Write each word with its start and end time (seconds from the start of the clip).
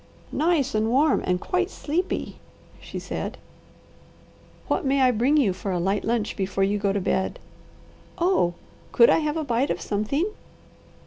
"Nice 0.31 0.73
and 0.73 0.89
warm 0.89 1.21
and 1.27 1.39
quite 1.39 1.69
sleepy," 1.69 2.37
she 2.79 2.97
said. 2.97 3.37
"What 4.67 4.83
may 4.83 4.99
I 4.99 5.11
bring 5.11 5.37
you 5.37 5.53
for 5.53 5.69
a 5.71 5.77
light 5.77 6.03
lunch 6.03 6.35
before 6.35 6.63
you 6.63 6.79
go 6.79 6.91
to 6.91 6.99
bed?" 6.99 7.37
"Oh, 8.17 8.55
could 8.91 9.11
I 9.11 9.19
have 9.19 9.37
a 9.37 9.43
bite 9.43 9.69
of 9.69 9.79
something?" 9.79 10.27